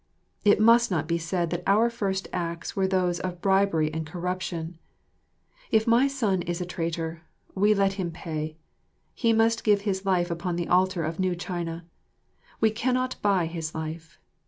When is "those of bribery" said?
2.87-3.93